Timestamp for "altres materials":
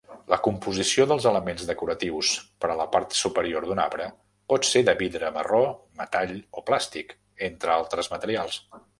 7.75-8.59